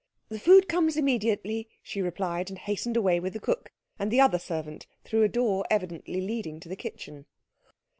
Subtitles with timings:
[0.29, 4.39] "The food comes immediately," she replied; and hastened away with the cook and the other
[4.39, 7.27] servant through a door evidently leading to the kitchen.